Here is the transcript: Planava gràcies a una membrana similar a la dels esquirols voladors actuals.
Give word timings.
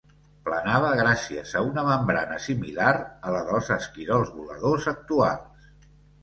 Planava 0.45 0.87
gràcies 0.99 1.51
a 1.59 1.61
una 1.67 1.83
membrana 1.87 2.37
similar 2.45 2.95
a 3.27 3.35
la 3.37 3.43
dels 3.51 3.69
esquirols 3.77 4.33
voladors 4.39 4.91
actuals. 4.95 5.71